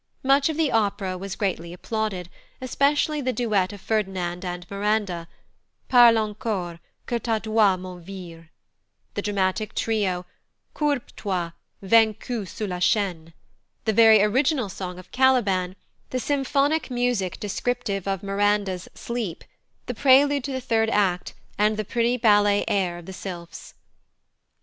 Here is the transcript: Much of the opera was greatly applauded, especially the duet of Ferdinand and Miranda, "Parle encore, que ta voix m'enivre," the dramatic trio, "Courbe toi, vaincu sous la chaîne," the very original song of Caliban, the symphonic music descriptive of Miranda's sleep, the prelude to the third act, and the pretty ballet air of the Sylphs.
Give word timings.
Much 0.23 0.49
of 0.49 0.57
the 0.57 0.71
opera 0.71 1.15
was 1.15 1.35
greatly 1.35 1.71
applauded, 1.71 2.27
especially 2.59 3.21
the 3.21 3.31
duet 3.31 3.71
of 3.71 3.79
Ferdinand 3.79 4.43
and 4.43 4.65
Miranda, 4.67 5.27
"Parle 5.89 6.17
encore, 6.17 6.79
que 7.05 7.19
ta 7.19 7.37
voix 7.37 7.77
m'enivre," 7.77 8.49
the 9.13 9.21
dramatic 9.21 9.75
trio, 9.75 10.25
"Courbe 10.73 11.15
toi, 11.15 11.51
vaincu 11.83 12.47
sous 12.47 12.67
la 12.67 12.77
chaîne," 12.79 13.31
the 13.85 13.93
very 13.93 14.23
original 14.23 14.69
song 14.69 14.97
of 14.97 15.11
Caliban, 15.11 15.75
the 16.09 16.19
symphonic 16.19 16.89
music 16.89 17.39
descriptive 17.39 18.07
of 18.07 18.23
Miranda's 18.23 18.89
sleep, 18.95 19.43
the 19.85 19.93
prelude 19.93 20.43
to 20.43 20.51
the 20.51 20.59
third 20.59 20.89
act, 20.89 21.35
and 21.59 21.77
the 21.77 21.85
pretty 21.85 22.17
ballet 22.17 22.65
air 22.67 22.97
of 22.97 23.05
the 23.05 23.13
Sylphs. 23.13 23.75